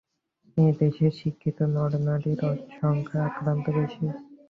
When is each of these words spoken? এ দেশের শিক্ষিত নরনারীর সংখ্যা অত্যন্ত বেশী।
এ 0.57 0.77
দেশের 0.79 1.11
শিক্ষিত 1.19 1.57
নরনারীর 1.75 2.41
সংখ্যা 2.79 3.21
অত্যন্ত 3.27 3.65
বেশী। 3.77 4.05